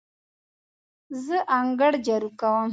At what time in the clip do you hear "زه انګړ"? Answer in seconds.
1.23-1.93